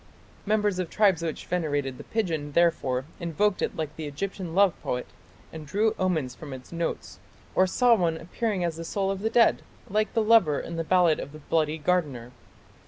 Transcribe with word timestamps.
"Members 0.47 0.79
of 0.79 0.89
tribes 0.89 1.21
which 1.21 1.45
venerated 1.45 1.99
the 1.99 2.03
pigeon 2.03 2.53
therefore 2.53 3.05
invoked 3.19 3.61
it 3.61 3.75
like 3.75 3.95
the 3.95 4.07
Egyptian 4.07 4.55
love 4.55 4.73
poet 4.81 5.05
and 5.53 5.67
drew 5.67 5.93
omens 5.99 6.33
from 6.33 6.53
its 6.53 6.71
notes, 6.71 7.19
or 7.53 7.67
saw 7.67 7.93
one 7.93 8.17
appearing 8.17 8.63
as 8.63 8.77
the 8.77 8.83
soul 8.83 9.11
of 9.11 9.19
the 9.21 9.29
dead 9.29 9.61
like 9.87 10.11
the 10.15 10.23
lover 10.23 10.59
in 10.59 10.75
the 10.75 10.83
ballad 10.83 11.19
of 11.19 11.33
"The 11.33 11.37
Bloody 11.51 11.77
Gardener". 11.77 12.31